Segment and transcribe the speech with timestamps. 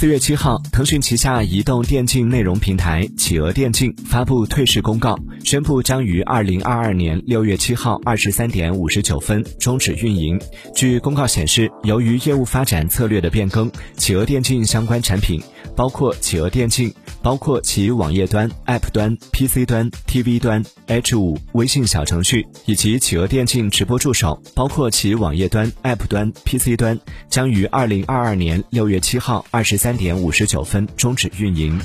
[0.00, 5.14] 四月七号，腾讯旗下移动电竞内容平台企鹅电竞发布退市公告，
[5.44, 10.40] 宣布将于二零二二年六月七号二十三点五十九分终止运营。
[10.74, 15.38] 据公告显示，由于业务发展策略的变更，企鹅电竞相关产品，
[15.76, 16.90] 包括企鹅电竞。
[17.22, 26.98] 包括其网页端、App 端、PC 端、TV 端、H 五微信小程序以及企鹅电竞直播助手，包括其网页端、App 端、PC 端，
[27.28, 31.80] 将于二零二二年六月七号二十三点五十九分终止运营。